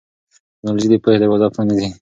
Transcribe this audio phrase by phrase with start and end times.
[0.55, 1.87] ټیکنالوژي د پوهې دروازې پرانیزي.